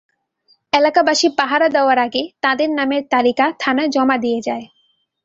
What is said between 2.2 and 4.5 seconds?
তাদের নামের তালিকা থানায় জমা দিয়ে